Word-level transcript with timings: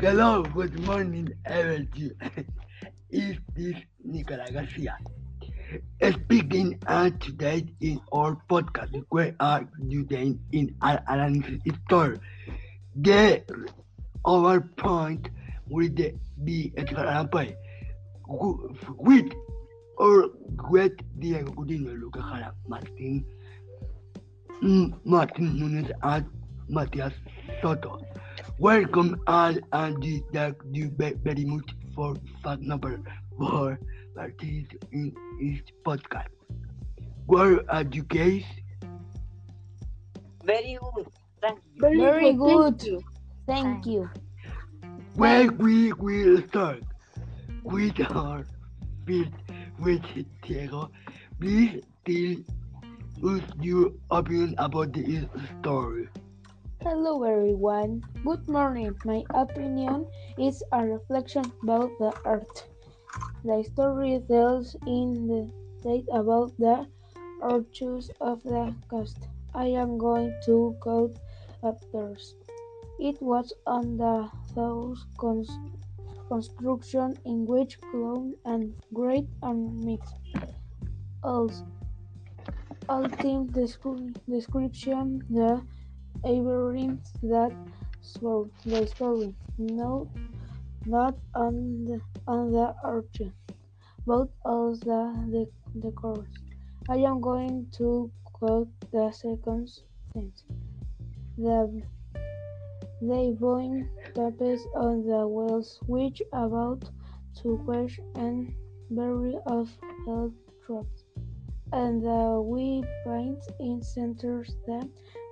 Hello, 0.00 0.44
good 0.44 0.78
morning, 0.86 1.28
everybody. 1.44 2.12
Is 3.10 3.36
this 3.56 3.74
Nicola 4.04 4.46
Garcia? 4.52 4.96
Speaking 6.00 6.78
and 6.86 7.20
today 7.20 7.66
in 7.80 8.00
our 8.12 8.40
podcast, 8.48 8.94
we 9.10 9.32
are 9.40 9.66
doing 9.88 10.38
in 10.52 10.76
an 10.82 11.00
analysis 11.08 11.58
store. 11.86 12.16
The 12.94 13.42
our 14.24 14.60
point 14.60 15.30
will 15.66 15.90
be 16.44 16.72
example 16.76 17.46
with 18.28 19.32
or 19.96 20.30
with 20.70 20.92
Diego 21.18 21.50
Godinho, 21.50 22.00
Lucas 22.00 22.22
Jara, 22.22 22.54
Martin, 22.68 23.24
mm, 24.62 24.94
Martin 25.04 25.58
Nunes, 25.58 25.90
and 26.04 26.24
Matias 26.68 27.14
Soto. 27.60 28.00
Welcome 28.58 29.20
all 29.28 29.54
and 29.72 30.04
thank 30.32 30.56
you 30.72 30.90
very 30.98 31.44
much 31.44 31.70
for 31.94 32.16
fact 32.42 32.60
number 32.60 33.00
four 33.38 33.78
participating 34.16 34.80
in 34.90 35.14
this 35.40 35.60
podcast. 35.86 36.26
Where 37.26 37.60
are 37.70 37.84
you 37.84 38.02
guys? 38.02 38.42
Very 40.44 40.76
good. 40.80 41.06
Thank 41.40 41.60
you. 41.74 41.80
Very, 41.80 41.98
Very 41.98 42.32
good. 42.32 42.78
good. 42.78 43.04
Thank 43.46 43.86
you. 43.86 44.10
Well, 45.14 45.48
we 45.58 45.92
will 45.92 46.42
start 46.48 46.82
with 47.62 48.00
our 48.10 48.44
first 49.06 49.30
with 49.78 50.02
Diego. 50.42 50.90
Please 51.40 51.80
tell 52.04 53.34
us 53.34 53.42
your 53.60 53.92
opinion 54.10 54.56
about 54.58 54.92
this 54.92 55.24
story. 55.60 56.08
Hello 56.82 57.24
everyone. 57.24 58.02
Good 58.24 58.48
morning. 58.48 58.94
My 59.04 59.24
opinion 59.34 60.06
is 60.38 60.62
a 60.70 60.86
reflection 60.86 61.50
about 61.60 61.90
the 61.98 62.14
earth. 62.24 62.68
The 63.42 63.64
story 63.64 64.22
tells 64.28 64.76
in 64.86 65.26
the 65.26 65.50
date 65.82 66.06
about 66.12 66.56
the 66.56 66.86
virtues 67.42 68.10
of 68.20 68.44
the 68.44 68.72
coast. 68.88 69.18
I 69.52 69.66
am 69.74 69.98
going 69.98 70.32
to 70.46 70.76
quote 70.78 71.18
others. 71.64 72.36
It 73.00 73.20
was 73.20 73.52
on 73.66 73.96
the 73.96 74.30
those 74.54 75.04
cons- 75.18 75.58
construction 76.28 77.18
in 77.24 77.44
which 77.44 77.80
clown 77.90 78.34
and 78.44 78.74
great 78.94 79.26
and 79.42 79.84
mixed. 79.84 80.14
Also, 81.24 81.66
ultimate 82.88 83.52
descri- 83.52 84.14
description 84.28 85.24
the 85.28 85.60
Abrams 86.24 87.12
that 87.22 87.52
swore 88.00 88.48
the 88.64 88.86
story, 88.86 89.34
no, 89.56 90.10
not 90.86 91.14
on 91.34 91.84
the 91.84 92.00
on 92.26 92.52
the 92.52 92.74
but 94.06 94.28
on 94.44 94.72
the 94.80 95.02
the, 95.30 95.46
the 95.80 95.92
chorus. 95.92 96.28
I 96.88 96.96
am 96.96 97.20
going 97.20 97.66
to 97.78 98.10
quote 98.24 98.68
the 98.90 99.10
second 99.12 99.68
sentence. 99.68 100.44
The 101.36 101.82
they 103.00 103.32
boing 103.40 103.88
taps 104.14 104.66
on 104.74 105.06
the 105.06 105.26
wells 105.28 105.78
which 105.86 106.20
about 106.32 106.90
to 107.42 107.60
quench 107.64 108.00
and 108.16 108.52
bury 108.90 109.36
of 109.46 109.70
health 110.06 110.32
drops, 110.66 111.04
and 111.72 112.02
the 112.02 112.40
we 112.42 112.82
paint 113.04 113.42
in 113.60 113.82
centers 113.82 114.56
them 114.66 114.90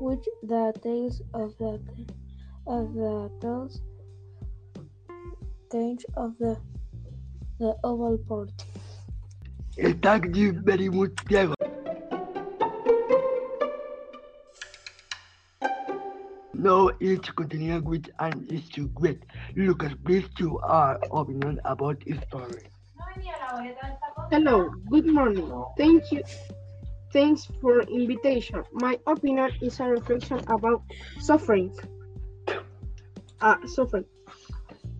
which 0.00 0.24
the 0.42 0.72
tails 0.82 1.20
of 1.34 1.56
the 1.58 1.80
of 2.66 2.94
the 2.94 3.30
tails 3.40 3.80
change 5.72 6.04
of 6.16 6.36
the 6.38 6.56
the 7.58 7.76
oval 7.84 8.18
port. 8.28 8.50
Thank 10.02 10.36
you 10.36 10.52
very 10.52 10.88
much, 10.88 11.14
Diego. 11.26 11.54
Now 16.54 16.90
it's 16.98 17.30
continuing 17.30 17.84
with 17.84 18.08
an 18.18 18.46
issue 18.50 18.90
with 18.98 19.18
Lucas. 19.54 19.92
Please 20.04 20.24
to 20.38 20.58
our 20.60 20.98
opinion 21.12 21.60
about 21.64 22.02
this 22.04 22.18
story. 22.26 22.66
Hello, 24.30 24.70
good 24.90 25.06
morning. 25.06 25.64
Thank 25.76 26.10
you. 26.10 26.22
Thanks 27.12 27.46
for 27.60 27.80
invitation. 27.82 28.62
My 28.72 28.98
opinion 29.06 29.50
is 29.62 29.80
a 29.80 29.84
reflection 29.84 30.40
about 30.48 30.82
suffering. 31.20 31.74
Uh, 33.40 33.56
suffering. 33.66 34.04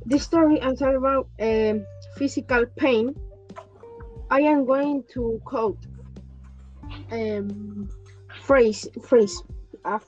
The 0.06 0.18
story 0.18 0.58
is 0.58 0.80
about 0.80 1.28
um, 1.40 1.84
physical 2.16 2.64
pain. 2.76 3.14
I 4.30 4.40
am 4.40 4.64
going 4.64 5.04
to 5.14 5.40
quote 5.44 5.78
um, 7.10 7.88
phrase 8.42 8.88
phrase 9.02 9.42
uh, 9.84 9.98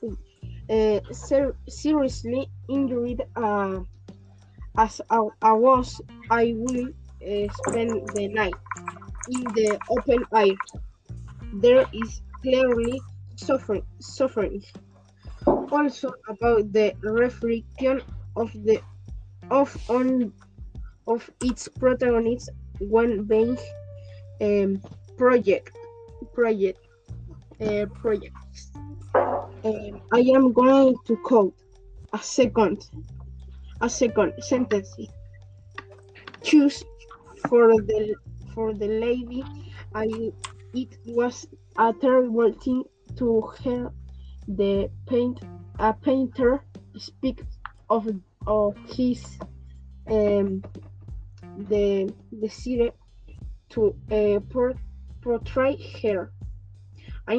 uh, 0.70 1.00
ser- 1.12 1.56
seriously 1.68 2.48
injured 2.68 3.22
uh, 3.36 3.80
as 4.76 5.00
I, 5.10 5.28
I 5.42 5.52
was 5.52 6.00
I 6.30 6.54
will 6.56 6.88
uh, 6.88 7.52
spend 7.52 8.08
the 8.14 8.28
night 8.28 8.54
in 9.28 9.44
the 9.54 9.78
open 9.90 10.24
air 10.34 10.54
there 11.54 11.86
is 11.92 12.22
clearly 12.42 13.00
suffering 13.36 13.82
suffering. 13.98 14.62
Also 15.46 16.12
about 16.28 16.72
the 16.72 16.94
reflection 17.00 18.02
of 18.36 18.52
the 18.64 18.80
of 19.50 19.76
on 19.88 20.32
of 21.06 21.30
its 21.42 21.68
protagonist 21.68 22.50
one 22.78 23.24
being 23.24 23.58
um, 24.40 24.80
project 25.16 25.76
project 26.34 26.78
uh, 27.60 27.86
projects 27.94 28.70
um, 29.14 30.00
I 30.12 30.20
am 30.34 30.52
going 30.52 30.94
to 31.06 31.16
quote 31.16 31.54
a 32.12 32.18
second 32.18 32.86
a 33.80 33.88
second 33.88 34.32
sentence. 34.40 34.94
Choose 36.42 36.84
for 37.48 37.68
the 37.82 38.14
for 38.54 38.72
the 38.72 38.86
lady 38.86 39.44
I 39.94 40.32
it 40.74 40.98
was 41.06 41.46
a 41.78 41.92
terrible 42.00 42.52
thing 42.52 42.84
to 43.16 43.50
hear 43.62 43.90
the 44.46 44.90
paint 45.06 45.40
a 45.78 45.92
painter 45.92 46.62
speak 46.96 47.42
of 47.88 48.08
of 48.46 48.76
his 48.94 49.38
um 50.08 50.62
the 51.56 52.12
city 52.48 52.90
to 53.70 53.94
uh, 54.10 54.40
por- 54.50 54.74
portray 55.22 55.76
her. 56.02 56.32
I 57.26 57.38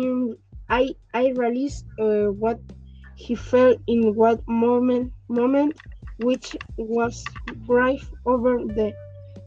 I 0.70 0.90
I 1.14 1.30
realized 1.30 1.86
uh, 2.00 2.32
what 2.32 2.60
he 3.16 3.36
felt 3.36 3.78
in 3.88 4.16
what 4.16 4.48
moment 4.48 5.14
moment 5.28 5.78
which 6.20 6.56
was 6.78 7.24
grief 7.68 8.10
over 8.26 8.58
the 8.66 8.94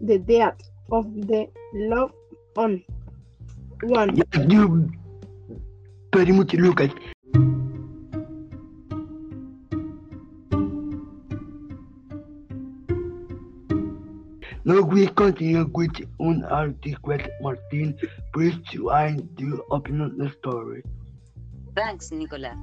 the 0.01 0.19
death 0.19 0.61
of 0.91 1.05
the 1.15 1.49
loved 1.73 2.15
one 2.55 2.83
one. 3.83 4.23
Thank 4.33 4.53
you 4.53 4.91
very 6.13 6.33
much, 6.33 6.53
Lucas. 6.55 6.91
Now 14.67 14.81
we 14.81 15.07
continue 15.09 15.69
with 15.75 15.93
un 16.19 16.45
article 16.49 17.19
Martin. 17.43 17.99
Please 18.33 18.57
to 18.73 18.89
find 18.89 19.29
the 19.37 19.61
opinion 19.71 20.17
the 20.17 20.33
story. 20.41 20.83
Thanks, 21.77 22.11
Nicolas. 22.11 22.57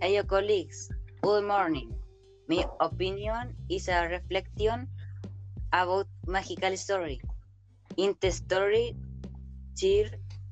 Hello, 0.00 0.22
colleagues. 0.24 0.88
Good 1.20 1.44
morning. 1.44 1.92
My 2.48 2.64
opinion 2.80 3.52
is 3.68 3.88
a 3.88 4.08
reflection 4.08 4.88
about 5.72 6.06
magical 6.26 6.76
story. 6.76 7.20
In 7.98 8.16
the 8.20 8.30
story, 8.30 8.96
cheer 9.76 10.08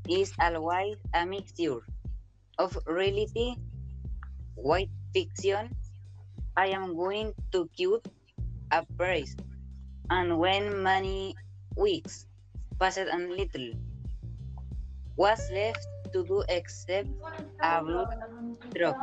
is 0.08 0.32
always 0.40 0.96
a 1.14 1.24
mixture 1.26 1.80
of 2.58 2.76
reality, 2.86 3.56
white 4.54 4.90
fiction. 5.12 5.70
I 6.56 6.68
am 6.68 6.94
going 6.96 7.32
to 7.52 7.68
quote 7.76 8.06
a 8.70 8.84
praise, 8.96 9.36
and 10.10 10.38
when 10.38 10.82
many 10.82 11.34
weeks 11.76 12.26
passed 12.78 12.98
and 12.98 13.30
little 13.30 13.72
was 15.16 15.40
left 15.50 15.82
to 16.12 16.24
do 16.24 16.42
except 16.48 17.08
a 17.62 17.82
blood 17.82 18.08
drop 18.74 18.96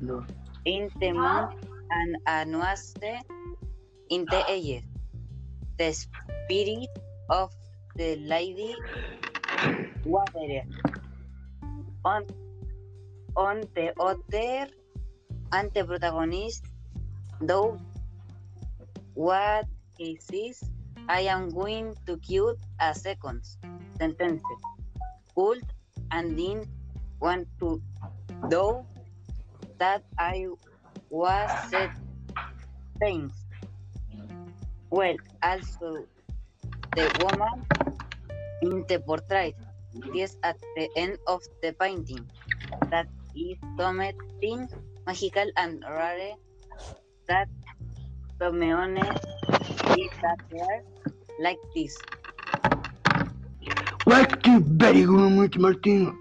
No. 0.00 0.24
in 0.64 0.90
the 1.00 1.12
month 1.12 1.54
and 1.90 2.16
annuaste 2.26 3.22
in 4.10 4.24
the 4.30 4.42
ages. 4.50 4.82
The 5.78 5.92
spirit 5.92 6.90
of 7.30 7.50
the 7.96 8.16
lady 8.16 8.74
water 10.08 10.62
on 12.04 12.24
on 13.36 13.60
the 13.74 13.92
other 14.00 14.66
antagonist 15.52 16.64
though 17.40 17.78
what 19.14 19.66
he 19.98 20.16
says, 20.22 20.62
I 21.08 21.22
am 21.22 21.50
going 21.50 21.96
to 22.06 22.16
quote 22.22 22.58
a 22.80 22.94
second 22.94 23.42
sentence. 23.98 24.42
Could 25.34 25.62
and 26.12 26.36
didn't 26.36 26.68
want 27.20 27.48
to 27.58 27.82
do 28.48 28.86
that 29.78 30.02
I 30.18 30.46
was 31.10 31.50
said 31.68 31.90
things. 33.00 33.32
Well, 34.90 35.16
also 35.42 36.06
the 36.94 37.06
woman 37.22 37.66
in 38.62 38.84
the 38.86 39.00
portrait 39.00 39.56
is 40.14 40.36
at 40.42 40.56
the 40.76 40.88
end 40.96 41.18
of 41.26 41.42
the 41.62 41.72
painting. 41.80 42.26
That 42.90 43.06
is 43.34 43.56
something 43.78 44.68
magical 45.06 45.50
and 45.56 45.84
rare 45.88 46.34
that 47.28 47.48
Tomeone 48.40 49.04
is 49.96 50.12
that 50.22 50.40
like 51.40 51.58
this. 51.74 51.96
Thank 54.08 54.46
you 54.46 54.60
very 54.60 55.04
much, 55.06 55.58
Martin. 55.58 56.16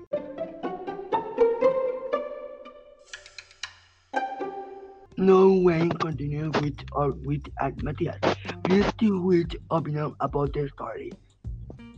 No 5.17 5.51
way 5.63 5.89
continue 5.99 6.51
with 6.61 6.77
or 6.91 7.11
with 7.25 7.41
uh, 7.59 7.65
at 7.65 7.81
Matthias. 7.81 8.19
Please 8.63 8.85
tell 8.99 9.19
which 9.19 9.55
opinion 9.71 10.13
about 10.19 10.53
the 10.53 10.69
story. 10.69 11.11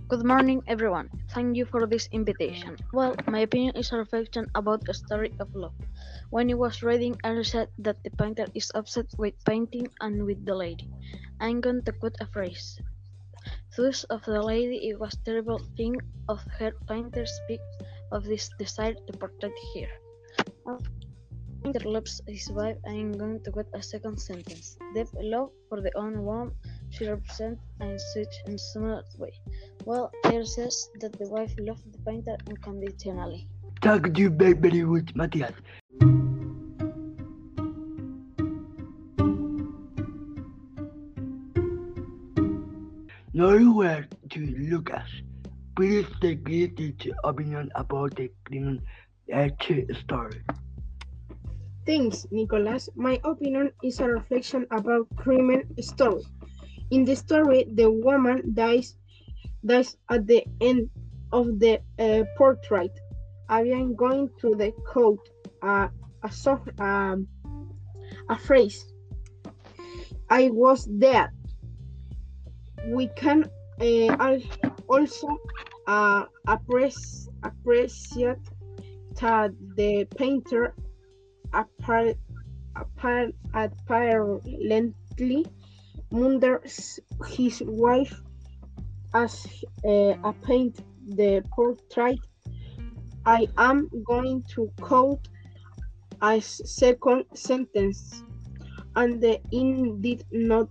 Good 0.10 0.26
morning, 0.26 0.64
everyone. 0.66 1.06
Thank 1.38 1.56
you 1.56 1.70
for 1.70 1.86
this 1.86 2.10
invitation. 2.12 2.74
Well, 2.92 3.14
my 3.30 3.46
opinion 3.46 3.78
is 3.78 3.94
a 3.94 4.02
reflection 4.02 4.50
about 4.56 4.90
a 4.90 4.94
story 4.94 5.30
of 5.38 5.54
love. 5.54 5.78
When 6.32 6.50
I 6.50 6.56
was 6.56 6.82
reading, 6.82 7.14
I 7.24 7.38
said 7.44 7.70
that 7.78 8.02
the 8.02 8.10
painter 8.18 8.48
is 8.56 8.72
obsessed 8.74 9.14
with 9.20 9.38
painting 9.46 9.86
and 10.02 10.26
with 10.26 10.42
the 10.50 10.56
lady. 10.56 10.90
I'm 11.40 11.62
going 11.62 11.84
to 11.86 11.92
quote 11.92 12.18
a 12.22 12.26
phrase. 12.26 12.82
Thus 13.78 14.04
of 14.10 14.26
the 14.26 14.42
lady 14.42 14.90
it 14.90 15.00
was 15.00 15.14
terrible 15.22 15.62
thing 15.78 16.02
of 16.28 16.42
her 16.58 16.74
painter 16.90 17.28
speaks 17.28 17.70
of 18.12 18.26
this 18.26 18.50
desire 18.58 18.98
to 18.98 19.14
portray 19.14 19.54
here. 19.78 19.94
Painter 21.62 21.86
loves 21.86 22.20
his 22.26 22.50
wife. 22.50 22.82
I'm 22.88 23.14
going 23.14 23.44
to 23.44 23.52
quote 23.52 23.70
a 23.76 23.84
second 23.84 24.18
sentence. 24.18 24.74
Deep 24.96 25.14
love 25.22 25.52
for 25.70 25.82
the 25.82 25.94
own 25.96 26.26
woman 26.26 26.50
she 26.90 27.06
represents 27.06 27.62
in 27.80 28.00
such 28.00 28.34
a 28.48 28.58
similar 28.58 29.04
way. 29.20 29.34
Well, 29.90 30.12
there 30.22 30.46
says 30.46 30.88
that 31.02 31.18
the 31.18 31.28
wife 31.30 31.52
loved 31.58 31.92
the 31.92 31.98
painter 32.06 32.38
unconditionally. 32.48 33.48
Thank 33.82 34.20
you 34.20 34.30
very, 34.30 34.54
very 34.54 34.84
much, 34.84 35.16
Matthias. 35.16 35.54
Nowhere 43.34 44.08
to 44.30 44.40
Lucas. 44.70 45.10
Please 45.76 46.06
take 46.22 46.48
his 46.48 46.70
opinion 47.24 47.72
about 47.74 48.16
the 48.16 48.30
criminal 48.46 48.78
story. 50.06 50.44
Thanks, 51.88 52.28
Nicholas. 52.30 52.90
My 52.94 53.20
opinion 53.24 53.72
is 53.82 54.00
a 54.00 54.06
reflection 54.06 54.68
about 54.70 55.10
criminal 55.16 55.64
story. 55.82 56.22
In 56.92 57.06
the 57.06 57.16
story, 57.16 57.66
the 57.74 57.90
woman 57.90 58.54
dies 58.54 58.99
dies 59.66 59.98
at 60.10 60.26
the 60.28 60.44
end 60.62 60.90
of 61.32 61.60
the 61.60 61.80
uh, 62.00 62.24
portrait. 62.38 62.92
I 63.48 63.62
am 63.62 63.96
going 63.96 64.30
to 64.42 64.56
the 64.56 64.72
quote 64.86 65.28
uh, 65.62 65.88
a 66.24 66.32
soft, 66.32 66.70
um, 66.80 67.28
a 68.30 68.38
phrase. 68.38 68.86
I 70.30 70.50
was 70.50 70.88
there. 70.90 71.34
We 72.88 73.08
can 73.16 73.50
uh, 73.82 74.16
al- 74.20 74.42
also 74.88 75.40
uh, 75.88 76.26
appreciate, 76.48 77.30
appreciate 77.44 78.38
that 79.20 79.52
the 79.76 80.06
painter 80.18 80.74
appar- 81.52 82.16
appar- 82.76 83.34
apparently 83.54 85.46
murders 86.12 87.00
his 87.28 87.62
wife 87.66 88.22
as 89.14 89.46
uh, 89.86 90.14
I 90.24 90.34
paint 90.44 90.80
the 91.08 91.44
portrait. 91.52 92.20
I 93.26 93.48
am 93.58 93.90
going 94.06 94.44
to 94.56 94.72
quote 94.80 95.28
a 96.22 96.40
second 96.42 97.26
sentence, 97.34 98.24
and 98.96 99.22
the 99.22 99.40
did 100.02 100.26
not 100.32 100.70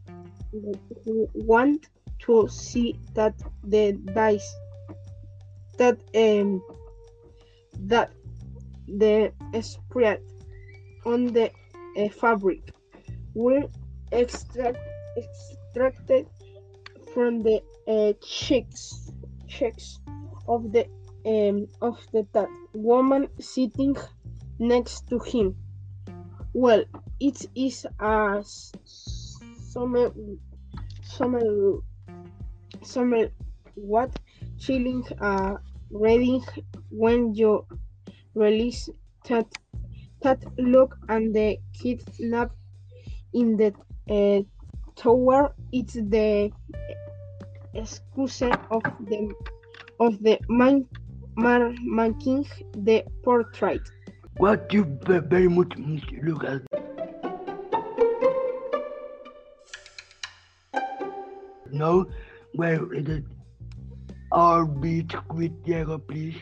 want 1.35 1.87
to 2.21 2.49
see 2.49 2.99
that 3.15 3.35
the 3.65 3.93
dice 4.15 4.55
that 5.77 5.99
um 6.15 6.63
that 7.81 8.13
the 8.89 9.33
spread 9.61 10.21
on 11.05 11.27
the 11.27 11.51
uh, 11.97 12.09
fabric 12.09 12.73
were 13.35 13.63
extract, 14.13 14.79
extracted 15.17 16.27
from 17.15 17.43
the 17.43 17.63
uh, 17.89 18.13
cheeks 18.23 19.11
cheeks 19.49 19.99
of 20.47 20.73
the 20.73 20.87
um, 21.27 21.67
of 21.81 21.99
the 22.13 22.27
that 22.33 22.49
woman 22.75 23.29
sitting 23.41 23.97
next 24.59 25.09
to 25.09 25.19
him. 25.19 25.57
Well, 26.53 26.85
it 27.21 27.45
is 27.55 27.87
a 28.01 28.37
s- 28.39 28.73
summer 29.73 30.13
summer 31.03 31.41
summer 32.83 33.29
what 33.75 34.11
chilling 34.59 35.05
uh 35.21 35.55
reading 35.91 36.45
when 36.91 37.35
you 37.35 37.65
release 38.35 38.89
that 39.29 39.47
that 40.23 40.43
look 40.59 40.97
and 41.09 41.35
the 41.35 41.59
kidnap 41.73 42.51
in 43.33 43.57
the 43.57 43.73
uh, 44.11 44.43
tower 44.97 45.55
it's 45.73 45.95
the 45.95 46.51
excuse 47.75 48.43
of 48.43 48.83
the 49.09 49.35
of 50.01 50.23
the 50.23 50.39
man, 50.49 50.87
man 51.37 51.77
making 51.83 52.47
the 52.73 53.05
portrait 53.25 53.83
What 54.39 54.73
you 54.73 54.85
very 55.05 55.49
much, 55.49 55.71
Mr. 55.71 56.23
Lucas. 56.23 56.63
Now, 61.73 62.07
where 62.55 62.93
is 62.95 63.09
it? 63.09 63.25
Our 64.31 64.65
beat 64.65 65.13
with 65.35 65.65
Diego, 65.65 65.99
please, 65.99 66.37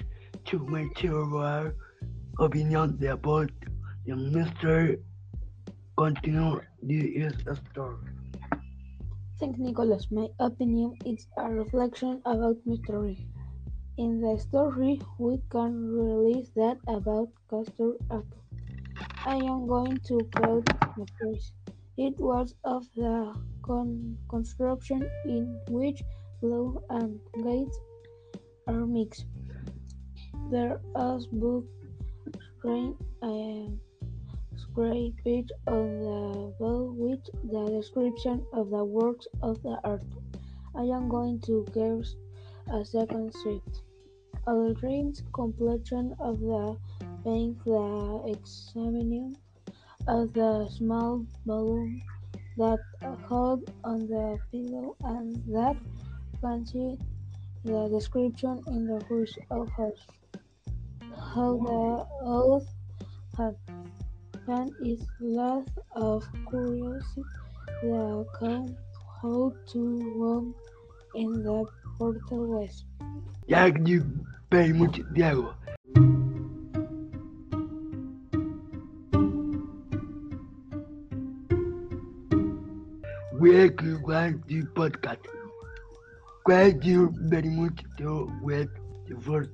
to 0.47 0.59
make 0.67 0.99
sure 0.99 1.25
our 1.39 1.69
uh, 1.69 2.45
opinion 2.45 2.99
about 3.09 3.51
the 4.05 4.13
Mr. 4.13 4.99
Continue. 5.97 6.61
This 6.83 7.33
is 7.33 7.47
a 7.47 7.57
story. 7.71 8.16
Thank 9.39 9.59
Nicholas. 9.59 10.09
My 10.11 10.29
opinion 10.41 10.97
is 11.05 11.27
a 11.37 11.51
reflection 11.53 12.23
about 12.25 12.57
mystery. 12.65 13.29
In 13.99 14.21
the 14.23 14.39
story, 14.39 14.99
we 15.19 15.43
can 15.51 15.93
release 15.93 16.49
that 16.57 16.79
about 16.89 17.29
Castor 17.51 18.01
Apple. 18.11 18.41
I 19.27 19.37
am 19.37 19.67
going 19.67 19.99
to 20.09 20.21
quote 20.35 20.65
the 20.97 21.07
phrase. 21.19 21.53
It 21.99 22.19
was 22.19 22.55
of 22.65 22.89
the 22.97 23.37
con- 23.63 24.17
construction 24.31 25.05
in 25.27 25.61
which 25.69 26.03
blue 26.41 26.81
and 26.89 27.21
gates 27.45 27.79
are 28.67 28.87
mixed. 28.87 29.27
There 30.51 30.81
is 30.97 31.27
book 31.27 31.65
screen 32.57 32.97
and 33.21 33.69
um, 33.69 33.81
page 35.25 35.51
on 35.67 36.01
the 36.01 36.53
wall 36.59 36.95
with 36.97 37.25
the 37.51 37.71
description 37.71 38.45
of 38.53 38.71
the 38.71 38.85
works 38.85 39.27
of 39.43 39.63
the 39.63 39.79
artist. 39.85 40.13
I 40.75 40.83
am 40.83 41.09
going 41.09 41.41
to 41.41 41.67
give 41.73 42.07
a 42.73 42.85
second 42.85 43.33
script. 43.33 43.83
Aldrin's 44.47 45.23
completion 45.33 46.15
of 46.21 46.41
the 46.41 46.77
paint, 47.25 47.65
the 47.65 48.23
examining 48.27 49.37
of 50.07 50.33
the 50.33 50.69
small 50.71 51.25
balloon 51.45 52.01
that 52.57 52.79
hold 53.29 53.71
on 53.85 54.07
the 54.07 54.39
pillow 54.53 54.97
and 55.05 55.37
that 55.49 55.77
fancy 56.41 56.97
the 57.65 57.89
description 57.89 58.63
in 58.69 58.87
the 58.87 59.05
first 59.09 59.39
of 59.51 59.69
house. 59.71 60.07
How 61.35 61.57
the 61.57 62.07
oath 62.23 62.69
had 63.37 63.57
fan 64.47 64.75
is 64.81 65.07
lots 65.21 65.73
of 65.97 66.25
curiosity 66.49 67.25
the 67.83 68.27
account 68.27 68.71
how 69.23 69.53
to 69.73 69.81
walk 70.17 70.47
in 71.15 71.43
the 71.43 71.67
portal 71.99 72.47
west. 72.59 72.87
Thank 73.49 73.89
you 73.89 74.05
very 74.51 74.73
much, 74.73 75.01
Diego. 75.13 75.55
we 83.41 83.69
could 83.71 84.03
want 84.07 84.47
the 84.49 84.63
podcast. 84.75 85.19
Thank 86.49 86.85
you 86.85 87.13
very 87.17 87.49
much 87.51 87.85
to 87.99 88.31
with 88.43 88.69
the 89.09 89.17
first 89.21 89.51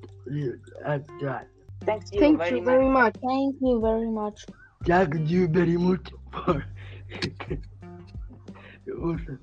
at 0.85 1.03
that. 1.21 1.47
Thank 1.85 2.03
you 2.11 2.19
Thank 2.19 2.37
very 2.37 2.57
you 2.57 2.61
much. 2.61 2.81
very 2.81 2.89
much. 2.89 3.15
Thank 3.25 3.55
you 3.61 3.79
very 3.81 4.09
much. 4.09 4.45
Thank 4.85 5.29
you 5.29 5.47
very 5.47 5.77
much 5.77 6.11
for 6.31 6.63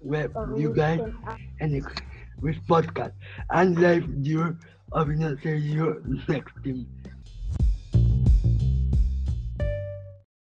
with 0.03 0.31
you 0.55 0.71
guys 0.71 1.03
and 1.61 1.83
with 2.41 2.57
podcast 2.67 3.13
and 3.51 3.79
live 3.79 4.05
your 4.23 4.57
opinion. 4.93 5.39
See 5.43 5.57
you 5.57 6.03
next 6.29 6.53
time. 6.65 6.87